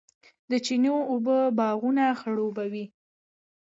د 0.49 0.53
چینو 0.65 0.95
اوبه 1.11 1.37
باغونه 1.57 2.05
خړوبوي. 2.19 2.85